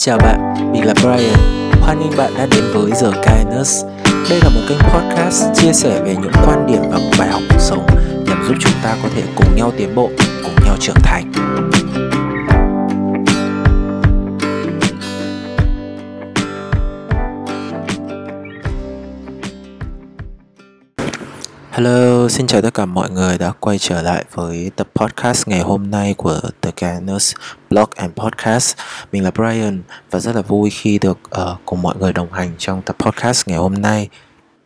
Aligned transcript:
Chào 0.00 0.18
bạn, 0.18 0.72
mình 0.72 0.86
là 0.86 0.94
Brian. 0.94 1.38
Hoan 1.80 2.00
nghênh 2.00 2.16
bạn 2.16 2.32
đã 2.38 2.46
đến 2.50 2.64
với 2.72 2.90
The 2.90 3.08
Kindness. 3.26 3.84
Đây 4.30 4.40
là 4.42 4.48
một 4.48 4.60
kênh 4.68 4.78
podcast 4.78 5.44
chia 5.54 5.72
sẻ 5.72 6.02
về 6.04 6.16
những 6.22 6.32
quan 6.46 6.66
điểm 6.66 6.82
và 6.90 6.98
bài 7.18 7.28
học 7.28 7.42
cuộc 7.50 7.60
sống 7.60 7.86
nhằm 8.26 8.44
giúp 8.48 8.54
chúng 8.60 8.72
ta 8.82 8.96
có 9.02 9.08
thể 9.16 9.22
cùng 9.36 9.56
nhau 9.56 9.72
tiến 9.76 9.94
bộ, 9.94 10.10
cùng 10.42 10.64
nhau 10.64 10.76
trưởng 10.80 10.96
thành. 11.02 11.32
Hello, 21.78 22.28
xin 22.28 22.46
chào 22.46 22.62
tất 22.62 22.74
cả 22.74 22.86
mọi 22.86 23.10
người 23.10 23.38
đã 23.38 23.52
quay 23.60 23.78
trở 23.78 24.02
lại 24.02 24.24
với 24.34 24.70
tập 24.76 24.88
podcast 24.94 25.48
ngày 25.48 25.60
hôm 25.60 25.90
nay 25.90 26.14
của 26.14 26.40
The 26.60 26.70
Canus 26.70 27.34
Blog 27.70 27.88
and 27.96 28.12
Podcast. 28.16 28.76
Mình 29.12 29.24
là 29.24 29.30
Brian 29.30 29.82
và 30.10 30.20
rất 30.20 30.36
là 30.36 30.42
vui 30.42 30.70
khi 30.70 30.98
được 30.98 31.18
uh, 31.40 31.58
cùng 31.64 31.82
mọi 31.82 31.94
người 31.98 32.12
đồng 32.12 32.32
hành 32.32 32.52
trong 32.58 32.82
tập 32.82 32.96
podcast 32.98 33.48
ngày 33.48 33.58
hôm 33.58 33.74
nay. 33.74 34.08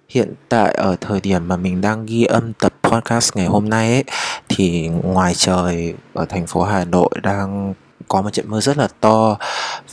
Hiện 0.09 0.34
tại 0.48 0.75
ở 0.75 0.97
thời 1.01 1.20
điểm 1.20 1.48
mà 1.48 1.56
mình 1.56 1.80
đang 1.80 2.06
ghi 2.06 2.25
âm 2.25 2.53
tập 2.53 2.75
podcast 2.83 3.37
ngày 3.37 3.47
hôm 3.47 3.69
nay 3.69 3.92
ấy, 3.92 4.05
thì 4.48 4.89
ngoài 4.89 5.34
trời 5.34 5.95
ở 6.15 6.25
thành 6.25 6.47
phố 6.47 6.62
Hà 6.62 6.84
Nội 6.84 7.11
đang 7.23 7.75
có 8.09 8.23
một 8.23 8.31
trận 8.33 8.51
mưa 8.51 8.61
rất 8.61 8.77
là 8.79 8.89
to 9.01 9.37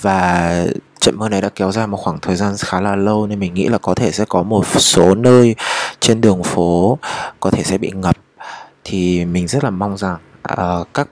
và 0.01 0.65
trận 0.99 1.15
mưa 1.17 1.29
này 1.29 1.41
đã 1.41 1.49
kéo 1.55 1.71
dài 1.71 1.88
một 1.88 1.97
khoảng 1.97 2.19
thời 2.19 2.35
gian 2.35 2.55
khá 2.59 2.81
là 2.81 2.95
lâu 2.95 3.27
nên 3.27 3.39
mình 3.39 3.53
nghĩ 3.53 3.67
là 3.67 3.77
có 3.77 3.95
thể 3.95 4.11
sẽ 4.11 4.25
có 4.29 4.43
một 4.43 4.65
số 4.67 5.15
nơi 5.15 5.55
trên 5.99 6.21
đường 6.21 6.44
phố 6.44 6.98
có 7.39 7.52
thể 7.52 7.63
sẽ 7.63 7.77
bị 7.77 7.91
ngập 7.95 8.17
thì 8.84 9.26
mình 9.26 9.48
rất 9.48 9.63
là 9.63 9.70
mong 9.70 9.98
rằng 9.98 10.17
uh, 10.53 10.88
các 10.94 11.08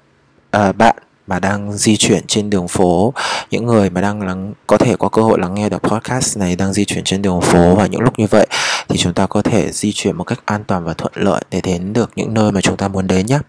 uh, 0.57 0.75
bạn 0.75 0.97
mà 1.27 1.39
đang 1.39 1.73
di 1.73 1.97
chuyển 1.97 2.27
trên 2.27 2.49
đường 2.49 2.67
phố 2.67 3.13
những 3.51 3.65
người 3.65 3.89
mà 3.89 4.01
đang 4.01 4.21
lắng 4.21 4.53
có 4.67 4.77
thể 4.77 4.95
có 4.99 5.09
cơ 5.09 5.21
hội 5.21 5.39
lắng 5.39 5.53
nghe 5.53 5.69
được 5.69 5.83
podcast 5.83 6.37
này 6.37 6.55
đang 6.55 6.73
di 6.73 6.85
chuyển 6.85 7.03
trên 7.03 7.21
đường 7.21 7.41
phố 7.41 7.75
và 7.75 7.85
những 7.85 8.01
lúc 8.01 8.19
như 8.19 8.27
vậy 8.27 8.47
thì 8.89 8.97
chúng 8.97 9.13
ta 9.13 9.27
có 9.27 9.41
thể 9.41 9.71
di 9.71 9.91
chuyển 9.93 10.17
một 10.17 10.23
cách 10.23 10.39
an 10.45 10.63
toàn 10.63 10.83
và 10.83 10.93
thuận 10.93 11.13
lợi 11.15 11.41
để 11.51 11.61
đến 11.61 11.93
được 11.93 12.11
những 12.15 12.33
nơi 12.33 12.51
mà 12.51 12.61
chúng 12.61 12.77
ta 12.77 12.87
muốn 12.87 13.07
đến 13.07 13.25
nhé. 13.25 13.39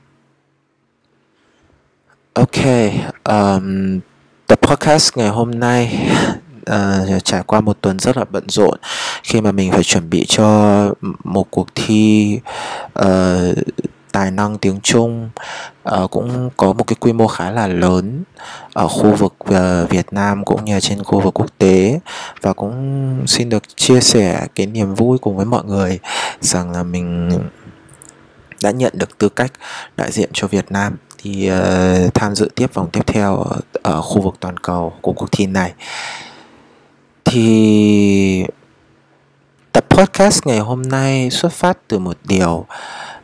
Ok, 2.33 2.65
um, 3.25 4.01
tập 4.47 4.59
podcast 4.63 5.17
ngày 5.17 5.29
hôm 5.29 5.51
nay 5.51 6.09
uh, 6.71 7.25
trải 7.25 7.43
qua 7.47 7.61
một 7.61 7.79
tuần 7.81 7.99
rất 7.99 8.17
là 8.17 8.25
bận 8.25 8.45
rộn 8.49 8.79
khi 9.23 9.41
mà 9.41 9.53
mình 9.53 9.73
phải 9.73 9.85
chuẩn 9.85 10.11
bị 10.11 10.25
cho 10.29 10.91
một 11.25 11.47
cuộc 11.51 11.69
thi 11.75 12.41
uh, 12.99 13.07
tài 14.13 14.31
năng 14.31 14.59
tiếng 14.59 14.81
Trung 14.83 15.31
uh, 15.95 16.11
cũng 16.11 16.51
có 16.57 16.73
một 16.73 16.87
cái 16.87 16.97
quy 17.01 17.13
mô 17.13 17.27
khá 17.27 17.51
là 17.51 17.67
lớn 17.67 18.23
ở 18.73 18.89
khu 18.89 19.15
vực 19.15 19.35
uh, 19.45 19.91
Việt 19.91 20.13
Nam 20.13 20.45
cũng 20.45 20.65
như 20.65 20.81
trên 20.81 21.05
khu 21.05 21.21
vực 21.21 21.35
quốc 21.35 21.59
tế. 21.59 22.01
Và 22.43 22.53
cũng 22.53 23.25
xin 23.27 23.49
được 23.49 23.63
chia 23.77 24.01
sẻ 24.01 24.47
cái 24.55 24.67
niềm 24.67 24.95
vui 24.95 25.19
cùng 25.19 25.37
với 25.37 25.47
mọi 25.47 25.65
người 25.65 25.99
rằng 26.41 26.71
là 26.71 26.83
mình 26.83 27.31
đã 28.63 28.71
nhận 28.71 28.93
được 28.97 29.19
tư 29.19 29.29
cách 29.29 29.53
đại 29.97 30.13
diện 30.13 30.31
cho 30.33 30.47
Việt 30.47 30.73
Nam 30.73 30.97
thì 31.19 31.51
uh, 31.51 32.15
tham 32.15 32.35
dự 32.35 32.49
tiếp 32.55 32.75
vòng 32.75 32.91
tiếp 32.93 33.07
theo 33.07 33.37
ở, 33.37 33.61
ở 33.83 34.03
khu 34.03 34.21
vực 34.21 34.35
toàn 34.41 34.57
cầu 34.57 34.93
của 35.01 35.13
cuộc 35.13 35.33
thi 35.33 35.47
này. 35.47 35.73
Thì 37.25 38.45
podcast 39.99 40.47
ngày 40.47 40.59
hôm 40.59 40.83
nay 40.83 41.31
xuất 41.31 41.53
phát 41.53 41.79
từ 41.89 41.99
một 41.99 42.17
điều 42.25 42.67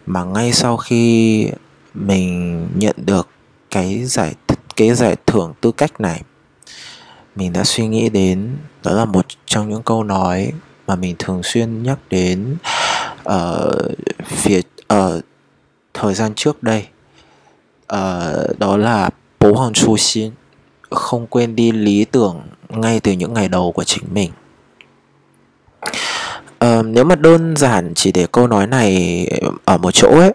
mà 0.07 0.25
ngay 0.25 0.53
sau 0.53 0.77
khi 0.77 1.47
mình 1.95 2.67
nhận 2.75 2.97
được 2.97 3.29
cái 3.71 4.05
giải 4.05 4.35
cái 4.77 4.95
giải 4.95 5.17
thưởng 5.27 5.53
tư 5.61 5.73
cách 5.73 6.01
này 6.01 6.23
mình 7.37 7.53
đã 7.53 7.65
suy 7.65 7.87
nghĩ 7.87 8.09
đến 8.09 8.57
đó 8.85 8.93
là 8.93 9.05
một 9.05 9.27
trong 9.47 9.69
những 9.69 9.83
câu 9.83 10.05
nói 10.05 10.53
mà 10.87 10.97
mình 10.97 11.17
thường 11.19 11.41
xuyên 11.45 11.83
nhắc 11.83 11.99
đến 12.11 12.57
ở 13.25 13.71
phía 14.27 14.61
ở 14.89 15.21
thời 15.95 16.15
gian 16.15 16.35
trước 16.35 16.63
đây. 16.63 16.87
Uh, 17.93 18.59
đó 18.59 18.77
là 18.77 19.11
bố 19.41 19.53
hoàng 19.53 19.73
chu 19.73 19.97
xin 19.97 20.33
không 20.91 21.27
quên 21.27 21.57
đi 21.57 21.73
lý 21.73 22.05
tưởng 22.05 22.41
ngay 22.69 23.01
từ 23.01 23.13
những 23.13 23.35
ngày 23.35 23.49
đầu 23.49 23.73
của 23.73 23.85
chính 23.85 24.05
mình 24.13 24.31
uh, 26.79 26.87
nếu 26.87 27.05
mà 27.05 27.15
đơn 27.15 27.57
giản 27.57 27.93
chỉ 27.95 28.13
để 28.13 28.27
câu 28.33 28.47
nói 28.47 28.67
này 28.67 29.27
ờ, 29.43 29.51
ở 29.65 29.79
một 29.79 29.91
chỗ 29.91 30.09
ấy 30.09 30.33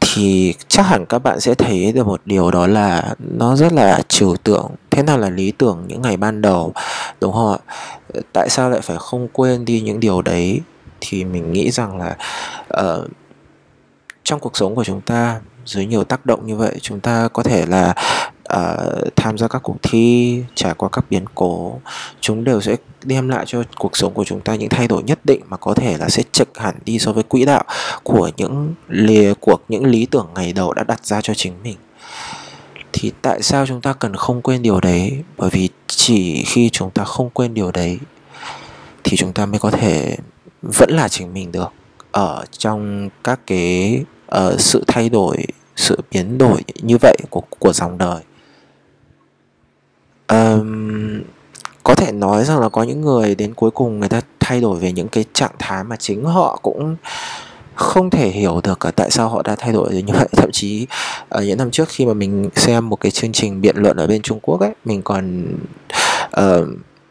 thì 0.00 0.54
chắc 0.68 0.82
hẳn 0.82 1.06
các 1.06 1.18
bạn 1.18 1.40
sẽ 1.40 1.54
thấy 1.54 1.92
được 1.92 2.06
một 2.06 2.20
điều 2.24 2.50
đó 2.50 2.66
là 2.66 3.14
nó 3.18 3.56
rất 3.56 3.72
là 3.72 4.02
trừu 4.08 4.36
tượng 4.36 4.70
thế 4.90 5.02
nào 5.02 5.18
là 5.18 5.30
lý 5.30 5.52
tưởng 5.52 5.84
những 5.88 6.02
ngày 6.02 6.16
ban 6.16 6.42
đầu 6.42 6.72
đúng 7.20 7.32
không 7.32 7.52
ạ? 7.52 7.58
Tại 8.32 8.48
sao 8.48 8.70
lại 8.70 8.80
phải 8.80 8.96
không 9.00 9.28
quên 9.32 9.64
đi 9.64 9.80
những 9.80 10.00
điều 10.00 10.22
đấy? 10.22 10.60
Thì 11.00 11.24
mình 11.24 11.52
nghĩ 11.52 11.70
rằng 11.70 11.98
là 11.98 12.16
uh, 12.80 13.08
trong 14.24 14.40
cuộc 14.40 14.56
sống 14.56 14.74
của 14.74 14.84
chúng 14.84 15.00
ta 15.00 15.40
dưới 15.66 15.86
nhiều 15.86 16.04
tác 16.04 16.26
động 16.26 16.46
như 16.46 16.56
vậy 16.56 16.78
chúng 16.80 17.00
ta 17.00 17.28
có 17.32 17.42
thể 17.42 17.66
là 17.66 17.94
uh, 18.54 19.16
tham 19.16 19.38
gia 19.38 19.48
các 19.48 19.62
cuộc 19.62 19.76
thi 19.82 20.42
trải 20.54 20.74
qua 20.74 20.88
các 20.92 21.04
biến 21.10 21.24
cố 21.34 21.80
chúng 22.20 22.44
đều 22.44 22.60
sẽ 22.60 22.76
đem 23.04 23.28
lại 23.28 23.44
cho 23.46 23.62
cuộc 23.78 23.96
sống 23.96 24.14
của 24.14 24.24
chúng 24.24 24.40
ta 24.40 24.54
những 24.54 24.68
thay 24.68 24.88
đổi 24.88 25.02
nhất 25.02 25.18
định 25.24 25.40
mà 25.48 25.56
có 25.56 25.74
thể 25.74 25.96
là 25.98 26.08
sẽ 26.08 26.22
chệch 26.32 26.48
hẳn 26.58 26.74
đi 26.84 26.98
so 26.98 27.12
với 27.12 27.22
quỹ 27.22 27.44
đạo 27.44 27.64
của 28.02 28.30
những 28.36 28.74
lìa 28.88 29.34
cuộc 29.34 29.62
những 29.68 29.86
lý 29.86 30.06
tưởng 30.06 30.28
ngày 30.34 30.52
đầu 30.52 30.72
đã 30.72 30.84
đặt 30.84 31.06
ra 31.06 31.20
cho 31.20 31.34
chính 31.34 31.52
mình. 31.62 31.76
Thì 32.92 33.12
tại 33.22 33.42
sao 33.42 33.66
chúng 33.66 33.80
ta 33.80 33.92
cần 33.92 34.16
không 34.16 34.42
quên 34.42 34.62
điều 34.62 34.80
đấy? 34.80 35.12
Bởi 35.36 35.50
vì 35.50 35.68
chỉ 35.86 36.44
khi 36.44 36.70
chúng 36.70 36.90
ta 36.90 37.04
không 37.04 37.30
quên 37.30 37.54
điều 37.54 37.70
đấy 37.70 37.98
thì 39.04 39.16
chúng 39.16 39.32
ta 39.32 39.46
mới 39.46 39.58
có 39.58 39.70
thể 39.70 40.16
vẫn 40.62 40.90
là 40.90 41.08
chính 41.08 41.34
mình 41.34 41.52
được. 41.52 41.72
Ở 42.12 42.44
trong 42.58 43.08
các 43.24 43.40
cái 43.46 44.00
uh, 44.36 44.60
sự 44.60 44.84
thay 44.86 45.08
đổi 45.08 45.36
sự 45.76 46.00
biến 46.10 46.38
đổi 46.38 46.62
như 46.82 46.96
vậy 47.00 47.16
của 47.30 47.42
của 47.58 47.72
dòng 47.72 47.98
đời 47.98 48.20
um, 50.28 51.22
có 51.82 51.94
thể 51.94 52.12
nói 52.12 52.44
rằng 52.44 52.60
là 52.60 52.68
có 52.68 52.82
những 52.82 53.00
người 53.00 53.34
đến 53.34 53.54
cuối 53.54 53.70
cùng 53.70 54.00
người 54.00 54.08
ta 54.08 54.20
thay 54.40 54.60
đổi 54.60 54.78
về 54.78 54.92
những 54.92 55.08
cái 55.08 55.24
trạng 55.32 55.54
thái 55.58 55.84
mà 55.84 55.96
chính 55.96 56.24
họ 56.24 56.58
cũng 56.62 56.96
không 57.74 58.10
thể 58.10 58.28
hiểu 58.28 58.60
được 58.64 58.80
cả 58.80 58.90
tại 58.90 59.10
sao 59.10 59.28
họ 59.28 59.42
đã 59.42 59.54
thay 59.58 59.72
đổi 59.72 60.02
như 60.02 60.12
vậy. 60.12 60.28
Thậm 60.36 60.50
chí 60.52 60.86
ở 61.28 61.42
những 61.42 61.58
năm 61.58 61.70
trước 61.70 61.88
khi 61.88 62.06
mà 62.06 62.14
mình 62.14 62.50
xem 62.54 62.88
một 62.88 62.96
cái 62.96 63.10
chương 63.10 63.32
trình 63.32 63.60
biện 63.60 63.76
luận 63.78 63.96
ở 63.96 64.06
bên 64.06 64.22
Trung 64.22 64.40
Quốc 64.40 64.60
ấy 64.60 64.70
mình 64.84 65.02
còn 65.02 65.46
uh, 66.40 66.68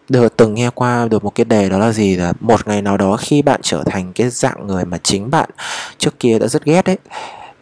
được 0.09 0.37
từng 0.37 0.53
nghe 0.53 0.69
qua 0.75 1.07
được 1.07 1.23
một 1.23 1.35
cái 1.35 1.45
đề 1.45 1.69
đó 1.69 1.77
là 1.77 1.91
gì 1.91 2.15
là 2.15 2.33
một 2.39 2.67
ngày 2.67 2.81
nào 2.81 2.97
đó 2.97 3.17
khi 3.17 3.41
bạn 3.41 3.59
trở 3.63 3.83
thành 3.83 4.13
cái 4.13 4.29
dạng 4.29 4.67
người 4.67 4.85
mà 4.85 4.97
chính 4.97 5.29
bạn 5.29 5.49
trước 5.97 6.19
kia 6.19 6.39
đã 6.39 6.47
rất 6.47 6.65
ghét 6.65 6.85
ấy 6.85 6.97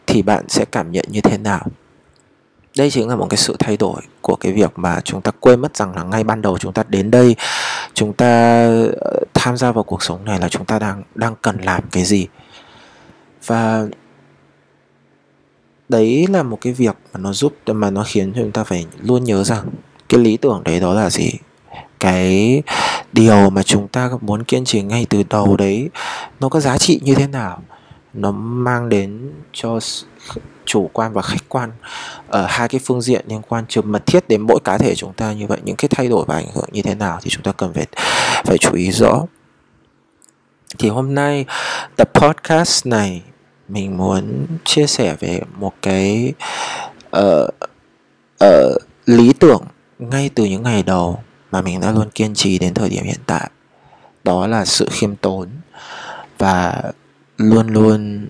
thì 0.08 0.22
bạn 0.22 0.46
sẽ 0.50 0.66
cảm 0.72 0.92
nhận 0.92 1.06
như 1.10 1.22
thế 1.22 1.38
nào? 1.38 1.68
Đây 2.78 2.92
chính 2.92 3.08
là 3.08 3.16
một 3.16 3.28
cái 3.30 3.38
sự 3.38 3.56
thay 3.60 3.78
đổi 3.78 4.02
của 4.22 4.36
cái 4.36 4.54
việc 4.54 4.72
mà 4.76 5.02
chúng 5.04 5.22
ta 5.22 5.32
quên 5.40 5.60
mất 5.60 5.78
rằng 5.78 5.96
là 5.96 6.04
ngay 6.04 6.24
ban 6.24 6.42
đầu 6.42 6.58
chúng 6.58 6.74
ta 6.74 6.84
đến 6.90 7.12
đây, 7.12 7.36
chúng 7.94 8.14
ta 8.14 8.64
ờ, 9.02 9.20
tham 9.34 9.58
gia 9.58 9.72
vào 9.72 9.84
cuộc 9.84 10.04
sống 10.04 10.26
này 10.26 10.40
là 10.40 10.50
chúng 10.50 10.66
ta 10.66 10.80
đang 10.80 11.04
đang 11.16 11.36
cần 11.42 11.58
làm 11.62 11.84
cái 11.92 12.04
gì. 12.04 12.28
Và 13.46 13.86
đấy 15.90 16.28
là 16.30 16.44
một 16.44 16.58
cái 16.62 16.74
việc 16.74 16.96
mà 17.14 17.20
nó 17.20 17.34
giúp, 17.34 17.54
mà 17.66 17.90
nó 17.90 18.04
khiến 18.08 18.34
chúng 18.36 18.52
ta 18.52 18.64
phải 18.64 18.86
luôn 19.02 19.24
nhớ 19.24 19.44
rằng 19.44 19.70
cái 20.10 20.20
lý 20.20 20.38
tưởng 20.38 20.62
đấy 20.66 20.80
đó 20.80 20.94
là 20.94 21.10
gì? 21.10 21.32
Cái 22.00 22.62
điều 23.14 23.50
mà 23.50 23.64
chúng 23.64 23.88
ta 23.88 24.10
muốn 24.22 24.44
kiên 24.44 24.66
trì 24.66 24.82
ngay 24.82 25.06
từ 25.10 25.24
đầu 25.30 25.58
đấy, 25.58 25.90
nó 26.40 26.50
có 26.50 26.60
giá 26.60 26.78
trị 26.78 27.00
như 27.04 27.16
thế 27.16 27.28
nào? 27.28 27.64
Nó 28.14 28.32
mang 28.32 28.90
đến 28.90 29.32
cho 29.54 29.80
chủ 30.66 30.90
quan 30.94 31.14
và 31.14 31.22
khách 31.22 31.50
quan 31.50 31.72
ở 32.28 32.46
hai 32.50 32.68
cái 32.68 32.82
phương 32.86 33.02
diện 33.02 33.26
liên 33.28 33.42
quan. 33.50 33.66
Trực 33.68 33.86
mật 33.86 34.06
thiết 34.06 34.28
đến 34.28 34.42
mỗi 34.42 34.60
cá 34.64 34.78
thể 34.78 34.96
chúng 34.96 35.14
ta 35.14 35.34
như 35.34 35.48
vậy 35.48 35.60
những 35.64 35.76
cái 35.76 35.90
thay 35.90 36.08
đổi 36.08 36.26
và 36.28 36.36
ảnh 36.36 36.48
hưởng 36.56 36.70
như 36.72 36.82
thế 36.82 36.96
nào 36.96 37.20
thì 37.22 37.30
chúng 37.30 37.44
ta 37.44 37.52
cần 37.52 37.74
phải 37.74 37.86
phải 38.46 38.58
chú 38.58 38.74
ý 38.74 38.92
rõ. 38.92 39.22
Thì 40.80 40.90
hôm 40.90 41.16
nay 41.16 41.46
tập 41.96 42.10
podcast 42.14 42.86
này 42.86 43.22
mình 43.68 43.98
muốn 43.98 44.46
chia 44.66 44.88
sẻ 44.88 45.16
về 45.20 45.42
một 45.58 45.74
cái 45.82 46.34
uh, 47.18 47.50
uh, 48.44 48.78
lý 49.06 49.34
tưởng 49.34 49.64
ngay 50.00 50.30
từ 50.36 50.46
những 50.46 50.64
ngày 50.64 50.84
đầu 50.84 51.24
mà 51.52 51.62
mình 51.62 51.82
đã 51.82 51.92
luôn 51.92 52.10
kiên 52.10 52.34
trì 52.36 52.60
đến 52.60 52.74
thời 52.74 52.90
điểm 52.90 53.04
hiện 53.04 53.20
tại. 53.26 53.50
Đó 54.24 54.48
là 54.48 54.66
sự 54.66 54.88
khiêm 54.92 55.16
tốn 55.16 55.48
và 56.38 56.82
luôn 57.38 57.68
luôn 57.68 58.28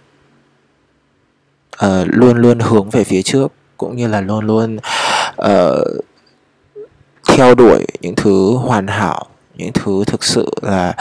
uh, 1.85 2.07
luôn 2.07 2.37
luôn 2.37 2.59
hướng 2.59 2.89
về 2.89 3.03
phía 3.03 3.21
trước 3.21 3.51
cũng 3.77 3.95
như 3.95 4.07
là 4.07 4.21
luôn 4.21 4.47
luôn 4.47 4.77
uh, 5.41 6.03
theo 7.27 7.55
đuổi 7.55 7.85
những 8.01 8.15
thứ 8.15 8.53
hoàn 8.55 8.87
hảo 8.87 9.27
những 9.55 9.71
thứ 9.73 10.03
thực 10.07 10.23
sự 10.23 10.49
là 10.61 10.93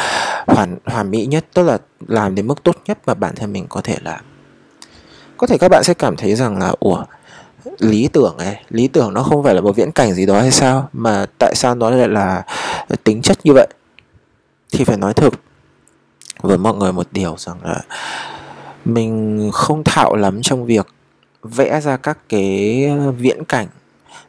hoàn 0.47 0.77
hoàn 0.85 1.11
mỹ 1.11 1.27
nhất 1.27 1.45
tức 1.55 1.63
là 1.63 1.79
làm 2.09 2.35
đến 2.35 2.47
mức 2.47 2.63
tốt 2.63 2.77
nhất 2.87 2.99
mà 3.07 3.15
bản 3.15 3.35
thân 3.35 3.53
mình 3.53 3.67
có 3.69 3.81
thể 3.81 3.97
làm. 4.03 4.21
Có 5.37 5.47
thể 5.47 5.59
các 5.59 5.69
bạn 5.69 5.85
sẽ 5.85 5.95
cảm 5.95 6.17
thấy 6.17 6.35
rằng 6.35 6.59
là 6.59 6.75
ủa 6.81 7.05
lý 7.79 8.09
tưởng 8.13 8.37
ấy 8.39 8.57
lý 8.69 8.89
tưởng 8.89 9.15
nó 9.15 9.23
không 9.23 9.45
phải 9.45 9.55
là 9.55 9.61
một 9.61 9.77
viễn 9.77 9.93
cảnh 9.93 10.15
gì 10.15 10.27
đó 10.27 10.41
hay 10.41 10.51
sao? 10.51 10.89
Mà 10.93 11.27
tại 11.39 11.55
sao 11.55 11.75
nó 11.75 11.91
lại 11.91 12.09
là 12.09 12.43
tính 13.05 13.23
chất 13.23 13.39
như 13.45 13.53
vậy? 13.53 13.67
Thì 14.73 14.85
phải 14.85 14.97
nói 14.97 15.15
thực 15.15 15.35
với 16.41 16.59
mọi 16.59 16.75
người 16.75 16.93
một 16.93 17.07
điều 17.11 17.35
rằng 17.39 17.57
là 17.63 17.81
mình 18.85 19.51
không 19.53 19.85
thạo 19.85 20.17
lắm 20.17 20.43
trong 20.43 20.65
việc 20.65 20.87
vẽ 21.43 21.81
ra 21.81 21.97
các 21.97 22.19
cái 22.29 22.85
ờ, 22.85 23.11
viễn 23.11 23.45
cảnh 23.45 23.67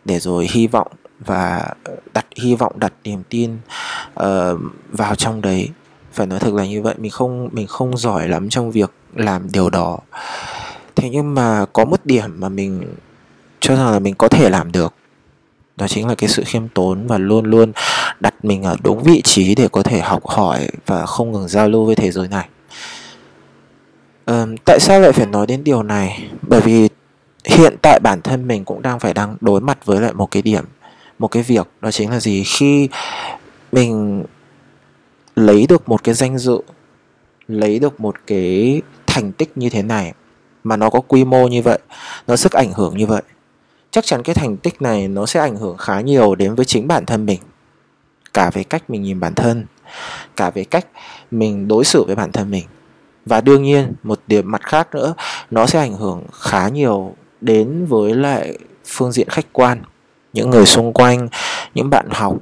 để 0.06 0.20
rồi 0.20 0.48
hy 0.52 0.68
vọng 0.68 0.92
và 1.20 1.74
đặt 2.14 2.26
hy 2.36 2.56
vọng 2.56 2.80
đặt 2.80 2.94
niềm 3.04 3.24
tin 3.30 3.58
uh, 4.20 4.60
vào 4.92 5.16
trong 5.16 5.42
đấy. 5.42 5.70
Phải 6.14 6.28
nói 6.28 6.40
thật 6.40 6.54
là 6.54 6.66
như 6.66 6.82
vậy 6.82 6.96
mình 6.98 7.12
không 7.12 7.50
mình 7.52 7.68
không 7.68 7.98
giỏi 7.98 8.28
lắm 8.28 8.50
trong 8.50 8.72
việc 8.72 8.92
làm 9.16 9.52
điều 9.52 9.70
đó. 9.70 10.00
Thế 10.96 11.10
nhưng 11.10 11.36
mà 11.36 11.66
có 11.74 11.86
một 11.86 12.06
điểm 12.06 12.40
mà 12.40 12.50
mình 12.50 12.96
cho 13.60 13.76
rằng 13.76 13.92
là 13.92 14.00
mình 14.00 14.16
có 14.16 14.28
thể 14.28 14.50
làm 14.50 14.72
được. 14.72 14.94
Đó 15.76 15.88
chính 15.88 16.08
là 16.08 16.16
cái 16.16 16.30
sự 16.30 16.44
khiêm 16.46 16.68
tốn 16.68 17.08
và 17.08 17.18
luôn 17.18 17.46
luôn 17.46 17.72
đặt 18.20 18.46
mình 18.46 18.64
ở 18.64 18.78
đúng 18.84 19.04
vị 19.04 19.22
trí 19.22 19.56
để 19.56 19.68
có 19.68 19.84
thể 19.84 20.00
học 20.00 20.26
hỏi 20.26 20.70
và 20.86 21.06
không 21.06 21.32
ngừng 21.32 21.48
giao 21.48 21.70
lưu 21.70 21.86
với 21.86 21.96
thế 21.96 22.12
giới 22.12 22.28
này 22.28 22.48
tại 24.66 24.80
sao 24.80 25.00
lại 25.00 25.12
phải 25.12 25.26
nói 25.26 25.48
đến 25.48 25.64
điều 25.64 25.84
này? 25.84 26.30
Bởi 26.42 26.62
vì 26.62 26.90
hiện 27.46 27.76
tại 27.82 28.00
bản 28.04 28.22
thân 28.22 28.48
mình 28.48 28.66
cũng 28.66 28.82
đang 28.82 29.00
phải 29.00 29.14
đang 29.14 29.38
đối 29.42 29.62
mặt 29.62 29.86
với 29.86 30.02
lại 30.02 30.14
một 30.14 30.32
cái 30.32 30.42
điểm, 30.42 30.66
một 31.20 31.28
cái 31.28 31.44
việc, 31.44 31.68
đó 31.82 31.92
chính 31.92 32.10
là 32.10 32.20
gì? 32.20 32.44
Khi 32.44 32.90
mình 33.72 34.24
lấy 35.36 35.66
được 35.70 35.90
một 35.90 36.04
cái 36.04 36.16
danh 36.16 36.38
dự, 36.38 36.60
lấy 37.48 37.80
được 37.80 38.00
một 38.02 38.16
cái 38.28 38.82
thành 39.08 39.32
tích 39.32 39.58
như 39.58 39.70
thế 39.70 39.82
này, 39.82 40.14
mà 40.64 40.78
nó 40.78 40.90
có 40.90 41.00
quy 41.00 41.26
mô 41.26 41.48
như 41.48 41.62
vậy, 41.62 41.80
nó 42.28 42.36
sức 42.36 42.52
ảnh 42.52 42.74
hưởng 42.74 42.98
như 42.98 43.08
vậy, 43.08 43.22
chắc 43.92 44.06
chắn 44.06 44.24
cái 44.24 44.36
thành 44.36 44.58
tích 44.58 44.82
này 44.82 45.08
nó 45.08 45.26
sẽ 45.26 45.40
ảnh 45.40 45.56
hưởng 45.56 45.78
khá 45.78 46.02
nhiều 46.02 46.36
đến 46.36 46.56
với 46.56 46.66
chính 46.66 46.88
bản 46.88 47.06
thân 47.06 47.26
mình, 47.26 47.40
cả 48.34 48.50
về 48.54 48.64
cách 48.64 48.90
mình 48.90 49.02
nhìn 49.02 49.20
bản 49.20 49.34
thân, 49.34 49.66
cả 50.36 50.50
về 50.50 50.64
cách 50.64 50.86
mình 51.32 51.68
đối 51.68 51.86
xử 51.86 52.04
với 52.04 52.16
bản 52.16 52.32
thân 52.32 52.52
mình 52.52 52.66
và 53.26 53.42
đương 53.42 53.64
nhiên 53.64 53.94
một 54.04 54.20
điểm 54.28 54.52
mặt 54.52 54.62
khác 54.64 54.96
nữa 54.96 55.14
nó 55.52 55.66
sẽ 55.66 55.80
ảnh 55.80 55.94
hưởng 55.94 56.24
khá 56.34 56.68
nhiều 56.68 57.14
đến 57.42 57.86
với 57.86 58.16
lại 58.16 58.58
phương 58.86 59.12
diện 59.12 59.30
khách 59.30 59.46
quan. 59.54 59.82
Những 60.34 60.50
người 60.50 60.66
xung 60.66 60.94
quanh 60.94 61.28
những 61.76 61.90
bạn 61.90 62.06
học 62.12 62.38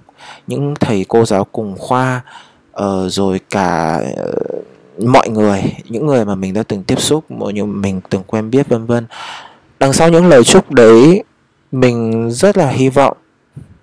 những 0.48 0.74
thầy 0.80 1.06
cô 1.08 1.26
giáo 1.26 1.44
cùng 1.44 1.78
khoa 1.78 2.22
uh, 2.72 2.84
rồi 3.08 3.40
cả 3.50 4.02
uh, 4.30 5.06
mọi 5.06 5.30
người 5.30 5.64
những 5.90 6.08
người 6.08 6.26
mà 6.26 6.36
mình 6.36 6.54
đã 6.54 6.64
từng 6.64 6.84
tiếp 6.84 7.02
xúc 7.02 7.32
mọi 7.32 7.54
người 7.54 7.66
mình 7.66 8.02
từng 8.10 8.24
quen 8.24 8.50
biết 8.50 8.70
vân 8.70 8.86
vân. 8.86 9.06
Đằng 9.80 9.94
sau 9.94 10.10
những 10.10 10.28
lời 10.28 10.44
chúc 10.44 10.72
đấy 10.72 11.24
mình 11.72 12.30
rất 12.32 12.58
là 12.58 12.70
hy 12.70 12.90
vọng 12.90 13.18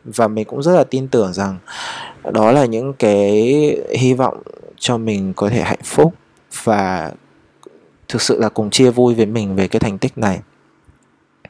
và 0.04 0.28
mình 0.28 0.44
cũng 0.44 0.62
rất 0.62 0.72
là 0.72 0.84
tin 0.84 1.08
tưởng 1.08 1.32
rằng 1.32 1.58
đó 2.32 2.52
là 2.52 2.64
những 2.64 2.92
cái 2.92 3.32
hy 3.98 4.14
vọng 4.14 4.42
cho 4.78 4.96
mình 4.96 5.32
có 5.36 5.48
thể 5.48 5.62
hạnh 5.62 5.82
phúc 5.84 6.14
và 6.64 7.12
thực 8.08 8.22
sự 8.22 8.40
là 8.40 8.48
cùng 8.48 8.70
chia 8.70 8.90
vui 8.90 9.14
với 9.14 9.26
mình 9.26 9.56
về 9.56 9.68
cái 9.68 9.80
thành 9.80 9.98
tích 9.98 10.18
này. 10.18 10.40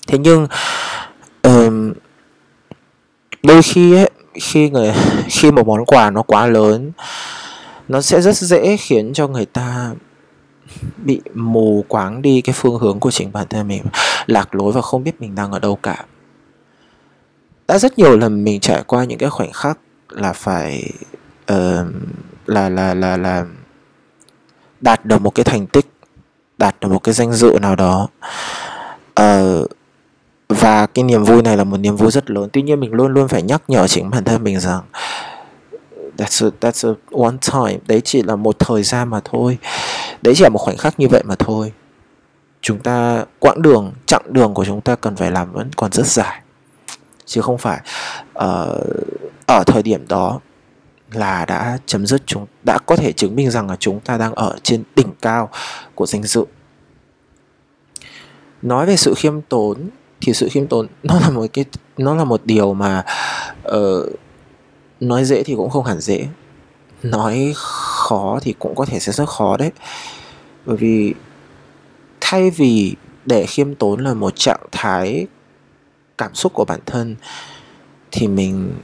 Thế 0.06 0.18
nhưng 0.18 0.46
um, 1.42 1.92
đôi 3.42 3.62
khi 3.62 3.94
ấy 3.94 4.10
khi 4.34 4.70
người 4.70 4.94
khi 5.28 5.50
một 5.50 5.66
món 5.66 5.84
quà 5.84 6.10
nó 6.10 6.22
quá 6.22 6.46
lớn 6.46 6.92
nó 7.88 8.00
sẽ 8.00 8.20
rất 8.20 8.36
dễ 8.36 8.76
khiến 8.76 9.12
cho 9.12 9.28
người 9.28 9.46
ta 9.46 9.92
bị 10.96 11.20
mù 11.34 11.84
quáng 11.88 12.22
đi 12.22 12.40
cái 12.40 12.54
phương 12.58 12.78
hướng 12.78 13.00
của 13.00 13.10
chính 13.10 13.32
bản 13.32 13.46
thân 13.48 13.68
mình 13.68 13.82
lạc 14.26 14.54
lối 14.54 14.72
và 14.72 14.82
không 14.82 15.04
biết 15.04 15.20
mình 15.20 15.34
đang 15.34 15.52
ở 15.52 15.58
đâu 15.58 15.76
cả. 15.76 16.04
Đã 17.68 17.78
rất 17.78 17.98
nhiều 17.98 18.16
lần 18.16 18.44
mình 18.44 18.60
trải 18.60 18.82
qua 18.86 19.04
những 19.04 19.18
cái 19.18 19.30
khoảnh 19.30 19.52
khắc 19.52 19.78
là 20.08 20.32
phải 20.32 20.92
uh, 21.52 21.86
là 22.46 22.68
là 22.68 22.94
là 22.94 23.16
là 23.16 23.46
đạt 24.80 25.04
được 25.04 25.20
một 25.20 25.34
cái 25.34 25.44
thành 25.44 25.66
tích 25.66 25.86
đạt 26.58 26.76
được 26.80 26.88
một 26.88 26.98
cái 26.98 27.14
danh 27.14 27.32
dự 27.32 27.58
nào 27.62 27.76
đó. 27.76 28.08
Uh, 29.20 29.70
và 30.48 30.86
cái 30.86 31.02
niềm 31.02 31.24
vui 31.24 31.42
này 31.42 31.56
là 31.56 31.64
một 31.64 31.76
niềm 31.76 31.96
vui 31.96 32.10
rất 32.10 32.30
lớn. 32.30 32.48
Tuy 32.52 32.62
nhiên 32.62 32.80
mình 32.80 32.92
luôn 32.92 33.12
luôn 33.12 33.28
phải 33.28 33.42
nhắc 33.42 33.62
nhở 33.68 33.88
chính 33.88 34.10
bản 34.10 34.24
thân 34.24 34.44
mình 34.44 34.60
rằng 34.60 34.82
that's 36.16 36.46
a, 36.46 36.50
that's 36.60 36.92
a 36.92 36.94
one 37.24 37.36
time. 37.52 37.80
Đấy 37.86 38.00
chỉ 38.04 38.22
là 38.22 38.36
một 38.36 38.58
thời 38.58 38.82
gian 38.82 39.08
mà 39.08 39.20
thôi. 39.24 39.58
Đấy 40.22 40.34
chỉ 40.36 40.42
là 40.42 40.48
một 40.48 40.58
khoảnh 40.58 40.76
khắc 40.76 41.00
như 41.00 41.08
vậy 41.08 41.22
mà 41.26 41.34
thôi. 41.38 41.72
Chúng 42.60 42.78
ta 42.78 43.24
quãng 43.38 43.62
đường 43.62 43.92
chặng 44.06 44.22
đường 44.26 44.54
của 44.54 44.64
chúng 44.64 44.80
ta 44.80 44.94
cần 44.94 45.16
phải 45.16 45.30
làm 45.30 45.52
vẫn 45.52 45.70
còn 45.76 45.92
rất 45.92 46.06
dài. 46.06 46.40
Chứ 47.26 47.40
không 47.40 47.58
phải 47.58 47.80
uh, 48.28 48.42
ở 49.46 49.64
thời 49.66 49.82
điểm 49.82 50.08
đó 50.08 50.40
là 51.12 51.44
đã 51.44 51.78
chấm 51.86 52.06
dứt 52.06 52.22
chúng 52.26 52.46
đã 52.66 52.78
có 52.86 52.96
thể 52.96 53.12
chứng 53.12 53.36
minh 53.36 53.50
rằng 53.50 53.70
là 53.70 53.76
chúng 53.80 54.00
ta 54.00 54.18
đang 54.18 54.34
ở 54.34 54.56
trên 54.62 54.82
đỉnh 54.96 55.12
cao 55.20 55.50
của 55.94 56.06
danh 56.06 56.22
dự. 56.22 56.44
Nói 58.62 58.86
về 58.86 58.96
sự 58.96 59.14
khiêm 59.16 59.40
tốn 59.40 59.88
thì 60.20 60.32
sự 60.32 60.48
khiêm 60.50 60.66
tốn 60.66 60.86
nó 61.02 61.20
là 61.20 61.30
một 61.30 61.46
cái 61.52 61.64
nó 61.98 62.14
là 62.14 62.24
một 62.24 62.40
điều 62.44 62.74
mà 62.74 63.04
uh, 63.68 64.12
nói 65.00 65.24
dễ 65.24 65.42
thì 65.42 65.54
cũng 65.54 65.70
không 65.70 65.84
hẳn 65.84 66.00
dễ. 66.00 66.26
Nói 67.02 67.52
khó 67.54 68.38
thì 68.42 68.54
cũng 68.58 68.74
có 68.74 68.84
thể 68.84 69.00
sẽ 69.00 69.12
rất 69.12 69.28
khó 69.28 69.56
đấy. 69.56 69.70
Bởi 70.66 70.76
vì 70.76 71.14
thay 72.20 72.50
vì 72.50 72.94
để 73.26 73.46
khiêm 73.46 73.74
tốn 73.74 74.04
là 74.04 74.14
một 74.14 74.36
trạng 74.36 74.60
thái 74.72 75.26
cảm 76.18 76.34
xúc 76.34 76.52
của 76.54 76.64
bản 76.64 76.80
thân 76.86 77.16
thì 78.10 78.28
mình 78.28 78.74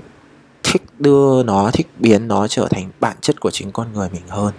thích 0.74 0.82
đưa 0.98 1.42
nó, 1.42 1.70
thích 1.70 1.86
biến 1.98 2.28
nó 2.28 2.48
trở 2.48 2.68
thành 2.70 2.90
bản 3.00 3.16
chất 3.20 3.40
của 3.40 3.50
chính 3.50 3.72
con 3.72 3.92
người 3.92 4.08
mình 4.12 4.22
hơn. 4.28 4.54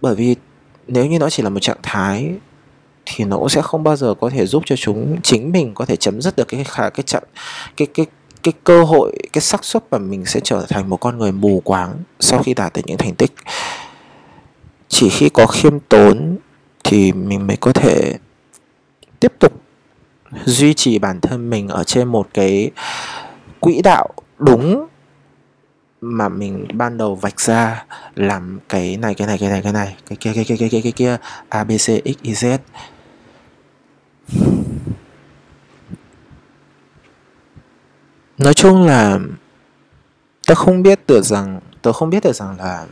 Bởi 0.00 0.14
vì 0.14 0.36
nếu 0.86 1.06
như 1.06 1.18
nó 1.18 1.30
chỉ 1.30 1.42
là 1.42 1.48
một 1.48 1.60
trạng 1.60 1.76
thái, 1.82 2.30
thì 3.06 3.24
nó 3.24 3.38
cũng 3.38 3.48
sẽ 3.48 3.62
không 3.62 3.82
bao 3.82 3.96
giờ 3.96 4.14
có 4.20 4.30
thể 4.30 4.46
giúp 4.46 4.62
cho 4.66 4.76
chúng, 4.76 5.16
chính 5.22 5.52
mình 5.52 5.74
có 5.74 5.84
thể 5.84 5.96
chấm 5.96 6.22
dứt 6.22 6.36
được 6.36 6.48
cái 6.48 6.64
khả, 6.64 6.90
cái 6.90 7.02
chặng 7.02 7.22
cái 7.76 7.88
cái 7.94 8.06
cái 8.42 8.52
cơ 8.64 8.84
hội, 8.84 9.12
cái 9.32 9.42
xác 9.42 9.64
suất 9.64 9.84
mà 9.90 9.98
mình 9.98 10.26
sẽ 10.26 10.40
trở 10.44 10.66
thành 10.68 10.88
một 10.88 10.96
con 10.96 11.18
người 11.18 11.32
mù 11.32 11.62
quáng 11.64 11.98
sau 12.20 12.42
khi 12.42 12.54
đạt 12.54 12.72
được 12.72 12.82
những 12.86 12.98
thành 12.98 13.14
tích. 13.14 13.32
Chỉ 14.88 15.08
khi 15.08 15.28
có 15.28 15.46
khiêm 15.46 15.80
tốn 15.80 16.36
thì 16.84 17.12
mình 17.12 17.46
mới 17.46 17.56
có 17.56 17.72
thể 17.72 18.18
tiếp 19.20 19.32
tục 19.38 19.52
duy 20.44 20.74
trì 20.74 20.98
bản 20.98 21.20
thân 21.20 21.50
mình 21.50 21.68
ở 21.68 21.84
trên 21.84 22.08
một 22.08 22.28
cái 22.34 22.70
quỹ 23.60 23.82
đạo 23.82 24.08
đúng 24.46 24.86
mà 26.00 26.28
mình 26.28 26.66
ban 26.72 26.98
đầu 26.98 27.14
vạch 27.14 27.40
ra 27.40 27.84
làm 28.14 28.60
cái 28.68 28.96
này 28.96 29.14
cái 29.14 29.26
này 29.26 29.38
cái 29.38 29.48
này 29.48 29.62
cái 29.62 29.72
này, 29.72 29.96
cái 30.08 30.16
kia 30.20 30.32
cái 30.34 30.44
kia 30.44 30.56
cái 30.58 30.68
kia 30.68 30.80
cái 30.82 30.92
kia, 30.92 31.16
a, 31.48 31.64
b, 31.64 31.70
c, 31.70 31.80
x, 31.80 31.88
y, 32.22 32.32
z. 32.32 32.58
Nói 38.38 38.54
chung 38.54 38.86
là 38.86 39.18
tớ 40.46 40.54
không 40.54 40.82
biết 40.82 41.00
được 41.06 41.22
rằng, 41.22 41.60
tớ 41.82 41.92
không 41.92 42.10
biết 42.10 42.22
được 42.24 42.36
rằng 42.36 42.56
là 42.58 42.86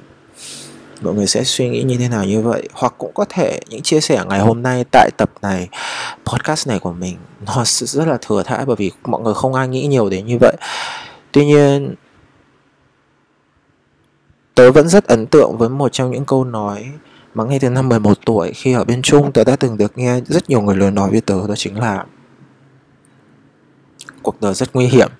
mọi 1.02 1.14
người 1.14 1.26
sẽ 1.26 1.44
suy 1.44 1.68
nghĩ 1.68 1.82
như 1.82 1.96
thế 1.96 2.08
nào 2.08 2.24
như 2.24 2.42
vậy. 2.42 2.68
Hoặc 2.72 2.94
cũng 2.98 3.12
có 3.14 3.24
thể 3.28 3.60
những 3.68 3.82
chia 3.82 4.00
sẻ 4.00 4.24
ngày 4.28 4.40
hôm 4.40 4.62
nay 4.62 4.84
tại 4.92 5.10
tập 5.16 5.30
này, 5.42 5.68
podcast 6.24 6.68
này 6.68 6.78
của 6.78 6.92
mình, 6.92 7.16
nó 7.46 7.64
rất 7.64 8.08
là 8.08 8.18
thừa 8.20 8.42
thãi 8.42 8.64
bởi 8.66 8.76
vì 8.76 8.90
mọi 9.04 9.20
người 9.20 9.34
không 9.34 9.54
ai 9.54 9.68
nghĩ 9.68 9.86
nhiều 9.86 10.10
đến 10.10 10.26
như 10.26 10.38
vậy 10.40 10.56
tuy 11.32 11.46
nhiên, 11.46 11.94
tớ 14.54 14.72
vẫn 14.72 14.88
rất 14.88 15.04
ấn 15.04 15.26
tượng 15.26 15.58
với 15.58 15.68
một 15.68 15.92
trong 15.92 16.10
những 16.10 16.24
câu 16.24 16.44
nói 16.44 16.92
mà 17.34 17.44
ngay 17.44 17.58
từ 17.58 17.70
năm 17.70 17.88
11 17.88 18.18
tuổi 18.26 18.52
khi 18.52 18.72
ở 18.72 18.84
bên 18.84 19.02
Trung 19.02 19.32
tớ 19.32 19.44
đã 19.44 19.56
từng 19.56 19.76
được 19.76 19.98
nghe 19.98 20.20
rất 20.20 20.50
nhiều 20.50 20.60
người 20.60 20.76
lớn 20.76 20.94
nói 20.94 21.10
với 21.10 21.20
tớ, 21.20 21.46
đó 21.48 21.54
chính 21.56 21.80
là 21.80 22.04
cuộc 24.22 24.40
đời 24.40 24.54
rất 24.54 24.74
nguy 24.74 24.86
hiểm. 24.86 25.10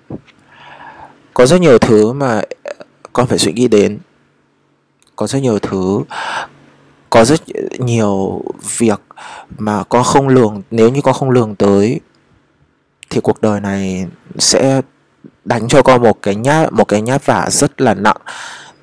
Có 1.33 1.45
rất 1.45 1.61
nhiều 1.61 1.77
thứ 1.77 2.13
mà 2.13 2.41
con 3.13 3.27
phải 3.27 3.37
suy 3.37 3.53
nghĩ 3.53 3.67
đến. 3.67 3.99
Có 5.15 5.27
rất 5.27 5.39
nhiều 5.39 5.59
thứ, 5.59 5.99
có 7.09 7.25
rất 7.25 7.41
nhiều 7.77 8.41
việc 8.77 9.01
mà 9.57 9.83
con 9.83 10.03
không 10.03 10.27
lường, 10.27 10.61
nếu 10.71 10.89
như 10.89 11.01
con 11.01 11.13
không 11.13 11.29
lường 11.29 11.55
tới, 11.55 11.99
thì 13.09 13.21
cuộc 13.21 13.41
đời 13.41 13.59
này 13.59 14.07
sẽ 14.37 14.81
đánh 15.45 15.67
cho 15.67 15.81
con 15.81 16.01
một 16.01 16.21
cái 16.21 16.35
nhát 16.35 16.73
một 16.73 16.87
cái 16.87 17.01
nhát 17.01 17.25
vả 17.25 17.47
rất 17.49 17.81
là 17.81 17.93
nặng 17.93 18.17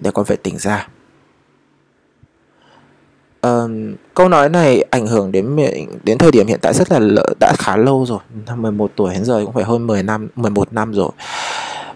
để 0.01 0.11
con 0.11 0.25
phải 0.25 0.37
tỉnh 0.37 0.59
ra. 0.59 0.89
Um, 3.41 3.95
câu 4.15 4.29
nói 4.29 4.49
này 4.49 4.85
ảnh 4.91 5.07
hưởng 5.07 5.33
đến 5.33 5.57
đến 6.03 6.19
thời 6.19 6.31
điểm 6.31 6.47
hiện 6.47 6.59
tại 6.63 6.75
rất 6.75 6.93
là 6.93 6.99
lỡ, 6.99 7.25
đã 7.41 7.53
khá 7.59 7.77
lâu 7.77 8.07
rồi 8.07 8.19
năm 8.47 8.63
11 8.63 8.93
tuổi 8.97 9.15
đến 9.15 9.25
giờ 9.25 9.43
cũng 9.45 9.55
phải 9.55 9.65
hơn 9.65 9.87
10 9.87 10.03
năm 10.03 10.29
11 10.37 10.73
năm 10.73 10.93
rồi. 10.93 11.11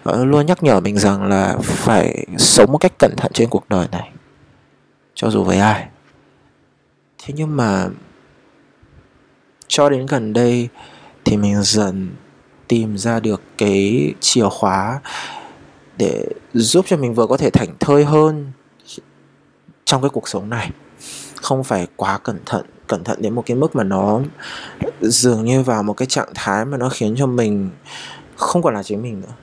Và 0.03 0.15
luôn 0.15 0.45
nhắc 0.45 0.63
nhở 0.63 0.79
mình 0.79 0.97
rằng 0.97 1.23
là 1.23 1.57
phải 1.61 2.25
sống 2.37 2.71
một 2.71 2.77
cách 2.77 2.93
cẩn 2.99 3.15
thận 3.17 3.31
trên 3.33 3.49
cuộc 3.49 3.69
đời 3.69 3.87
này 3.91 4.11
cho 5.15 5.29
dù 5.29 5.43
với 5.43 5.57
ai. 5.57 5.87
Thế 7.23 7.33
nhưng 7.37 7.57
mà 7.57 7.87
cho 9.67 9.89
đến 9.89 10.05
gần 10.05 10.33
đây 10.33 10.69
thì 11.25 11.37
mình 11.37 11.63
dần 11.63 12.09
tìm 12.67 12.97
ra 12.97 13.19
được 13.19 13.41
cái 13.57 14.13
chìa 14.19 14.49
khóa 14.49 14.99
để 15.97 16.25
giúp 16.53 16.85
cho 16.87 16.97
mình 16.97 17.13
vừa 17.13 17.27
có 17.27 17.37
thể 17.37 17.49
thảnh 17.49 17.75
thơi 17.79 18.05
hơn 18.05 18.51
trong 19.85 20.01
cái 20.01 20.09
cuộc 20.09 20.27
sống 20.27 20.49
này. 20.49 20.71
Không 21.41 21.63
phải 21.63 21.87
quá 21.95 22.17
cẩn 22.17 22.39
thận 22.45 22.65
cẩn 22.87 23.03
thận 23.03 23.21
đến 23.21 23.35
một 23.35 23.43
cái 23.45 23.57
mức 23.57 23.75
mà 23.75 23.83
nó 23.83 24.19
dường 25.01 25.45
như 25.45 25.61
vào 25.63 25.83
một 25.83 25.93
cái 25.93 26.05
trạng 26.05 26.29
thái 26.35 26.65
mà 26.65 26.77
nó 26.77 26.89
khiến 26.89 27.15
cho 27.17 27.25
mình 27.25 27.69
không 28.35 28.61
còn 28.61 28.73
là 28.73 28.83
chính 28.83 29.01
mình 29.01 29.21
nữa. 29.21 29.33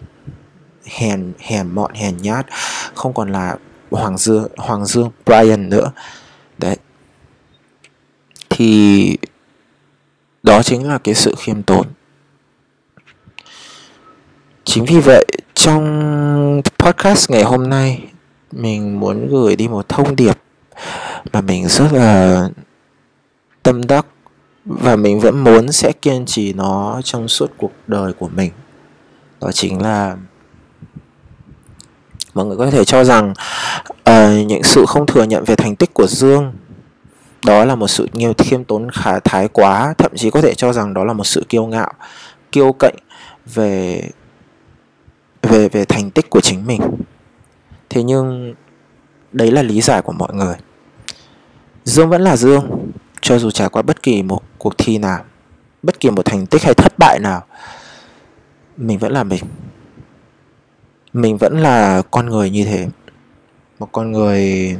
Hèn 0.84 1.32
hèn 1.38 1.68
mọn, 1.68 1.94
hèn 1.94 2.16
nhát, 2.22 2.46
không 2.94 3.14
còn 3.14 3.32
là 3.32 3.56
hoàng 3.90 4.18
dương 4.18 4.48
hoàng 4.56 4.86
dương 4.86 5.10
brian 5.26 5.68
nữa. 5.68 5.92
Đấy. 6.58 6.76
Thì 8.50 9.16
đó 10.42 10.62
chính 10.62 10.88
là 10.88 10.98
cái 10.98 11.14
sự 11.14 11.34
khiêm 11.38 11.62
tốn 11.62 11.86
chính 14.72 14.84
vì 14.84 15.00
vậy 15.00 15.26
trong 15.54 16.62
podcast 16.78 17.30
ngày 17.30 17.42
hôm 17.42 17.70
nay 17.70 18.04
mình 18.52 19.00
muốn 19.00 19.28
gửi 19.30 19.56
đi 19.56 19.68
một 19.68 19.88
thông 19.88 20.16
điệp 20.16 20.38
mà 21.32 21.40
mình 21.40 21.68
rất 21.68 21.92
là 21.92 22.48
tâm 23.62 23.86
đắc 23.86 24.06
và 24.64 24.96
mình 24.96 25.20
vẫn 25.20 25.44
muốn 25.44 25.72
sẽ 25.72 25.92
kiên 26.02 26.26
trì 26.26 26.52
nó 26.52 27.00
trong 27.04 27.28
suốt 27.28 27.50
cuộc 27.56 27.72
đời 27.86 28.12
của 28.12 28.28
mình. 28.28 28.50
Đó 29.40 29.52
chính 29.52 29.82
là 29.82 30.16
mọi 32.34 32.46
người 32.46 32.56
có 32.56 32.70
thể 32.70 32.84
cho 32.84 33.04
rằng 33.04 33.32
uh, 33.90 34.46
những 34.46 34.62
sự 34.62 34.84
không 34.86 35.06
thừa 35.06 35.24
nhận 35.24 35.44
về 35.44 35.56
thành 35.56 35.76
tích 35.76 35.94
của 35.94 36.06
dương 36.06 36.52
đó 37.46 37.64
là 37.64 37.74
một 37.74 37.88
sự 37.88 38.08
nhiều 38.12 38.32
khiêm 38.38 38.64
tốn 38.64 38.90
khá 38.90 39.18
thái 39.18 39.48
quá 39.48 39.94
thậm 39.98 40.12
chí 40.16 40.30
có 40.30 40.40
thể 40.40 40.54
cho 40.54 40.72
rằng 40.72 40.94
đó 40.94 41.04
là 41.04 41.12
một 41.12 41.26
sự 41.26 41.44
kiêu 41.48 41.66
ngạo 41.66 41.92
kiêu 42.52 42.72
cạnh 42.72 42.96
về 43.54 44.02
về 45.42 45.68
về 45.68 45.84
thành 45.84 46.10
tích 46.10 46.30
của 46.30 46.40
chính 46.40 46.66
mình. 46.66 46.80
Thế 47.90 48.02
nhưng 48.02 48.54
đấy 49.32 49.50
là 49.50 49.62
lý 49.62 49.80
giải 49.80 50.02
của 50.02 50.12
mọi 50.12 50.34
người. 50.34 50.54
Dương 51.84 52.10
vẫn 52.10 52.22
là 52.22 52.36
dương 52.36 52.90
cho 53.20 53.38
dù 53.38 53.50
trải 53.50 53.68
qua 53.68 53.82
bất 53.82 54.02
kỳ 54.02 54.22
một 54.22 54.42
cuộc 54.58 54.78
thi 54.78 54.98
nào 54.98 55.24
bất 55.82 56.00
kỳ 56.00 56.10
một 56.10 56.24
thành 56.24 56.46
tích 56.46 56.62
hay 56.62 56.74
thất 56.74 56.98
bại 56.98 57.18
nào 57.18 57.44
mình 58.76 58.98
vẫn 58.98 59.12
là 59.12 59.24
mình. 59.24 59.44
Mình 61.12 61.36
vẫn 61.36 61.58
là 61.58 62.02
con 62.10 62.26
người 62.26 62.50
như 62.50 62.64
thế. 62.64 62.88
Một 63.78 63.88
con 63.92 64.12
người 64.12 64.76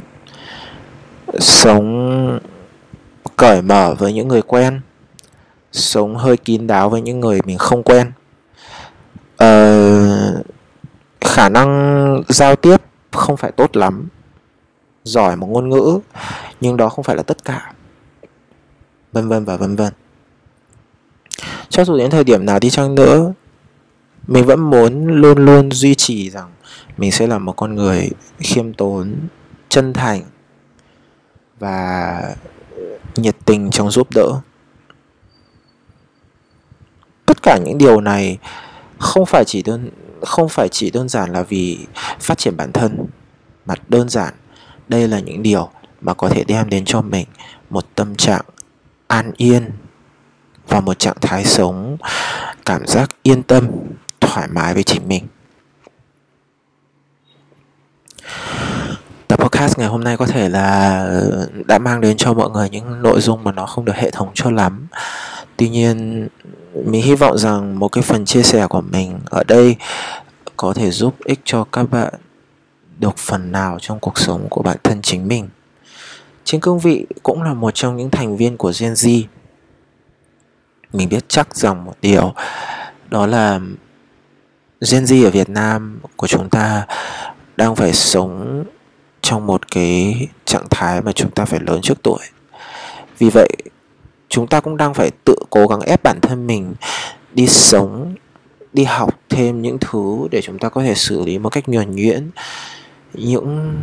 sống 1.39 2.39
cởi 3.35 3.61
mở 3.61 3.95
với 3.99 4.13
những 4.13 4.27
người 4.27 4.41
quen 4.41 4.81
sống 5.73 6.15
hơi 6.15 6.37
kín 6.37 6.67
đáo 6.67 6.89
với 6.89 7.01
những 7.01 7.19
người 7.19 7.39
mình 7.45 7.57
không 7.57 7.83
quen. 7.83 8.11
Ờ, 9.37 10.43
khả 11.23 11.49
năng 11.49 12.21
giao 12.29 12.55
tiếp 12.55 12.81
không 13.11 13.37
phải 13.37 13.51
tốt 13.51 13.75
lắm. 13.77 14.07
Giỏi 15.03 15.35
một 15.35 15.47
ngôn 15.47 15.69
ngữ, 15.69 15.99
nhưng 16.61 16.77
đó 16.77 16.89
không 16.89 17.03
phải 17.03 17.15
là 17.15 17.23
tất 17.23 17.45
cả. 17.45 17.73
Vân 19.11 19.27
vân 19.27 19.45
và 19.45 19.57
vân 19.57 19.75
vân. 19.75 19.93
Cho 21.69 21.85
dù 21.85 21.97
đến 21.97 22.11
thời 22.11 22.23
điểm 22.23 22.45
nào 22.45 22.59
đi 22.59 22.69
chăng 22.69 22.95
nữa, 22.95 23.33
mình 24.27 24.45
vẫn 24.45 24.69
muốn 24.69 25.07
luôn 25.07 25.45
luôn 25.45 25.71
duy 25.71 25.95
trì 25.95 26.29
rằng 26.29 26.51
mình 26.97 27.11
sẽ 27.11 27.27
là 27.27 27.37
một 27.37 27.53
con 27.53 27.75
người 27.75 28.09
khiêm 28.39 28.73
tốn, 28.73 29.15
chân 29.69 29.93
thành 29.93 30.21
và 31.59 32.35
nhiệt 33.15 33.35
tình 33.45 33.71
trong 33.71 33.91
giúp 33.91 34.07
đỡ. 34.15 34.27
Tất 37.25 37.37
cả 37.43 37.59
những 37.65 37.77
điều 37.77 38.01
này 38.01 38.37
không 38.99 39.25
phải 39.25 39.43
chỉ 39.45 39.61
đơn 39.61 39.89
không 40.25 40.49
phải 40.49 40.69
chỉ 40.69 40.91
đơn 40.91 41.09
giản 41.09 41.31
là 41.31 41.43
vì 41.43 41.77
phát 42.19 42.37
triển 42.37 42.57
bản 42.57 42.71
thân, 42.71 43.05
mà 43.65 43.75
đơn 43.89 44.09
giản 44.09 44.33
đây 44.87 45.07
là 45.07 45.19
những 45.19 45.43
điều 45.43 45.69
mà 46.01 46.13
có 46.13 46.29
thể 46.29 46.43
đem 46.43 46.69
đến 46.69 46.83
cho 46.85 47.01
mình 47.01 47.25
một 47.69 47.85
tâm 47.95 48.15
trạng 48.15 48.45
an 49.07 49.31
yên 49.37 49.69
và 50.67 50.79
một 50.79 50.99
trạng 50.99 51.17
thái 51.21 51.45
sống, 51.45 51.97
cảm 52.65 52.87
giác 52.87 53.09
yên 53.23 53.43
tâm, 53.43 53.67
thoải 54.21 54.47
mái 54.47 54.73
với 54.73 54.83
chính 54.83 55.07
mình. 55.07 55.27
Tập 59.27 59.39
podcast 59.39 59.79
ngày 59.79 59.87
hôm 59.87 60.03
nay 60.03 60.17
có 60.17 60.25
thể 60.25 60.49
là 60.49 61.05
đã 61.67 61.79
mang 61.79 62.01
đến 62.01 62.17
cho 62.17 62.33
mọi 62.33 62.49
người 62.49 62.69
những 62.69 63.01
nội 63.01 63.21
dung 63.21 63.43
mà 63.43 63.51
nó 63.51 63.65
không 63.65 63.85
được 63.85 63.95
hệ 63.95 64.11
thống 64.11 64.31
cho 64.33 64.51
lắm 64.51 64.87
tuy 65.63 65.69
nhiên, 65.69 66.27
mình 66.85 67.01
hy 67.01 67.15
vọng 67.15 67.37
rằng 67.37 67.79
một 67.79 67.87
cái 67.87 68.01
phần 68.01 68.25
chia 68.25 68.43
sẻ 68.43 68.67
của 68.67 68.81
mình 68.81 69.19
ở 69.25 69.43
đây 69.43 69.75
có 70.57 70.73
thể 70.73 70.91
giúp 70.91 71.15
ích 71.23 71.39
cho 71.43 71.63
các 71.63 71.83
bạn 71.91 72.13
được 72.99 73.17
phần 73.17 73.51
nào 73.51 73.77
trong 73.81 73.99
cuộc 73.99 74.17
sống 74.17 74.47
của 74.49 74.61
bản 74.61 74.77
thân 74.83 75.01
chính 75.01 75.27
mình. 75.27 75.49
Trên 76.43 76.61
cương 76.61 76.79
vị 76.79 77.05
cũng 77.23 77.43
là 77.43 77.53
một 77.53 77.71
trong 77.73 77.97
những 77.97 78.09
thành 78.09 78.37
viên 78.37 78.57
của 78.57 78.71
Gen 78.79 78.93
Z, 78.93 79.23
mình 80.93 81.09
biết 81.09 81.25
chắc 81.27 81.55
rằng 81.55 81.85
một 81.85 81.95
điều, 82.01 82.33
đó 83.09 83.27
là 83.27 83.59
Gen 84.91 85.03
Z 85.03 85.25
ở 85.25 85.29
Việt 85.29 85.49
Nam 85.49 85.99
của 86.15 86.27
chúng 86.27 86.49
ta 86.49 86.87
đang 87.57 87.75
phải 87.75 87.93
sống 87.93 88.63
trong 89.21 89.45
một 89.45 89.71
cái 89.71 90.27
trạng 90.45 90.67
thái 90.69 91.01
mà 91.01 91.11
chúng 91.11 91.31
ta 91.31 91.45
phải 91.45 91.59
lớn 91.67 91.79
trước 91.81 91.97
tuổi. 92.03 92.21
Vì 93.19 93.29
vậy 93.29 93.49
chúng 94.33 94.47
ta 94.47 94.59
cũng 94.59 94.77
đang 94.77 94.93
phải 94.93 95.11
tự 95.25 95.35
cố 95.49 95.67
gắng 95.67 95.79
ép 95.81 96.03
bản 96.03 96.19
thân 96.21 96.47
mình 96.47 96.73
đi 97.33 97.47
sống, 97.47 98.15
đi 98.73 98.83
học 98.83 99.19
thêm 99.29 99.61
những 99.61 99.77
thứ 99.81 100.27
để 100.31 100.41
chúng 100.41 100.59
ta 100.59 100.69
có 100.69 100.83
thể 100.83 100.95
xử 100.95 101.25
lý 101.25 101.37
một 101.37 101.49
cách 101.49 101.69
nhuần 101.69 101.95
nhuyễn 101.95 102.29
những 103.13 103.77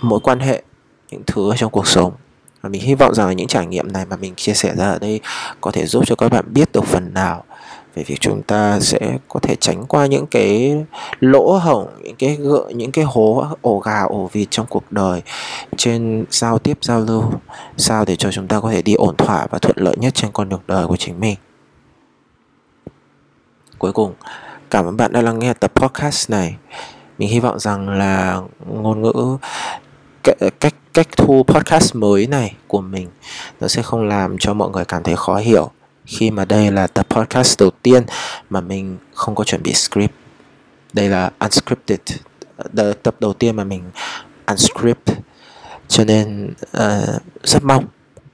mối 0.00 0.20
quan 0.20 0.40
hệ, 0.40 0.62
những 1.10 1.22
thứ 1.26 1.50
ở 1.50 1.56
trong 1.56 1.70
cuộc 1.70 1.86
sống. 1.86 2.12
Và 2.60 2.68
mình 2.68 2.82
hy 2.82 2.94
vọng 2.94 3.14
rằng 3.14 3.26
là 3.26 3.32
những 3.32 3.46
trải 3.46 3.66
nghiệm 3.66 3.92
này 3.92 4.06
mà 4.06 4.16
mình 4.16 4.34
chia 4.34 4.54
sẻ 4.54 4.74
ra 4.76 4.90
ở 4.90 4.98
đây 4.98 5.20
có 5.60 5.70
thể 5.70 5.86
giúp 5.86 6.04
cho 6.06 6.16
các 6.16 6.28
bạn 6.28 6.44
biết 6.46 6.72
được 6.72 6.84
phần 6.84 7.14
nào 7.14 7.44
về 7.94 8.02
việc 8.02 8.20
chúng 8.20 8.42
ta 8.42 8.80
sẽ 8.80 9.18
có 9.28 9.40
thể 9.40 9.56
tránh 9.56 9.84
qua 9.86 10.06
những 10.06 10.26
cái 10.26 10.76
lỗ 11.20 11.58
hổng, 11.58 11.88
những 12.02 12.16
cái 12.16 12.36
gợ, 12.40 12.70
những 12.74 12.92
cái 12.92 13.04
hố, 13.04 13.46
ổ 13.62 13.78
gà, 13.78 14.02
ổ 14.02 14.30
vịt 14.32 14.50
trong 14.50 14.66
cuộc 14.66 14.92
đời 14.92 15.22
trên 15.76 16.24
giao 16.30 16.58
tiếp, 16.58 16.78
giao 16.80 17.00
lưu, 17.00 17.24
sao 17.76 18.04
để 18.04 18.16
cho 18.16 18.32
chúng 18.32 18.48
ta 18.48 18.60
có 18.60 18.70
thể 18.70 18.82
đi 18.82 18.94
ổn 18.94 19.16
thỏa 19.16 19.46
và 19.50 19.58
thuận 19.58 19.76
lợi 19.78 19.96
nhất 19.98 20.14
trên 20.14 20.30
con 20.32 20.48
đường 20.48 20.60
đời 20.66 20.86
của 20.86 20.96
chính 20.96 21.20
mình. 21.20 21.36
Cuối 23.78 23.92
cùng, 23.92 24.14
cảm 24.70 24.86
ơn 24.86 24.96
bạn 24.96 25.12
đã 25.12 25.22
lắng 25.22 25.38
nghe 25.38 25.54
tập 25.54 25.72
podcast 25.74 26.30
này. 26.30 26.56
Mình 27.18 27.28
hy 27.28 27.40
vọng 27.40 27.58
rằng 27.58 27.88
là 27.88 28.40
ngôn 28.66 29.02
ngữ 29.02 29.36
cách 30.60 30.74
cách 30.94 31.08
thu 31.16 31.44
podcast 31.46 31.94
mới 31.94 32.26
này 32.26 32.54
của 32.66 32.80
mình, 32.80 33.08
nó 33.60 33.68
sẽ 33.68 33.82
không 33.82 34.08
làm 34.08 34.36
cho 34.38 34.54
mọi 34.54 34.70
người 34.70 34.84
cảm 34.84 35.02
thấy 35.02 35.16
khó 35.16 35.36
hiểu 35.36 35.70
khi 36.06 36.30
mà 36.30 36.44
đây 36.44 36.70
là 36.70 36.86
tập 36.86 37.06
podcast 37.10 37.60
đầu 37.60 37.70
tiên 37.82 38.02
mà 38.50 38.60
mình 38.60 38.98
không 39.14 39.34
có 39.34 39.44
chuẩn 39.44 39.62
bị 39.62 39.74
script. 39.74 40.14
Đây 40.92 41.08
là 41.08 41.30
unscripted 41.40 41.98
Đợt 42.72 43.02
tập 43.02 43.14
đầu 43.20 43.32
tiên 43.32 43.56
mà 43.56 43.64
mình 43.64 43.82
unscript. 44.46 45.10
Cho 45.88 46.04
nên 46.04 46.54
uh, 46.76 47.22
rất 47.44 47.64
mong 47.64 47.86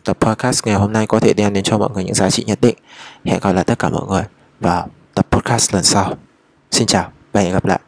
tập 0.04 0.16
podcast 0.20 0.66
ngày 0.66 0.74
hôm 0.74 0.92
nay 0.92 1.06
có 1.06 1.20
thể 1.20 1.32
đem 1.32 1.52
đến 1.52 1.64
cho 1.64 1.78
mọi 1.78 1.88
người 1.94 2.04
những 2.04 2.14
giá 2.14 2.30
trị 2.30 2.44
nhất 2.46 2.60
định. 2.60 2.76
Hẹn 3.24 3.40
gặp 3.40 3.52
lại 3.52 3.64
tất 3.64 3.78
cả 3.78 3.88
mọi 3.88 4.02
người 4.08 4.22
vào 4.60 4.88
tập 5.14 5.26
podcast 5.30 5.74
lần 5.74 5.84
sau. 5.84 6.14
Xin 6.70 6.86
chào 6.86 7.12
và 7.32 7.40
hẹn 7.40 7.52
gặp 7.52 7.66
lại. 7.66 7.80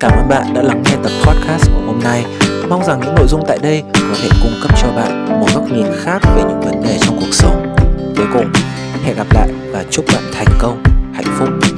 Cảm 0.00 0.12
ơn 0.12 0.28
bạn 0.28 0.54
đã 0.54 0.62
lắng 0.62 0.82
nghe 0.84 0.96
tập 1.02 1.12
podcast 1.26 1.70
của 1.70 1.82
hôm 1.86 2.00
nay. 2.04 2.24
Mong 2.68 2.84
rằng 2.84 3.00
những 3.00 3.14
nội 3.14 3.26
dung 3.28 3.44
tại 3.48 3.58
đây 3.62 3.82
có 3.94 4.14
thể 4.22 4.28
cung 4.42 4.54
cấp 4.62 4.70
cho 4.82 4.92
bạn 4.92 5.40
một 5.40 5.46
góc 5.54 5.64
nhìn 5.72 5.86
khác 6.04 6.18
về 6.36 6.42
những 6.48 6.60
vấn 6.60 6.82
đề 6.82 6.98
trong 7.00 7.16
cuộc 7.20 7.32
sống. 7.32 7.63
Cuối 8.16 8.26
cùng, 8.32 8.52
hẹn 9.04 9.16
gặp 9.16 9.26
lại 9.34 9.48
và 9.72 9.84
chúc 9.90 10.04
bạn 10.14 10.22
thành 10.32 10.46
công, 10.58 10.82
hạnh 11.14 11.38
phúc. 11.38 11.73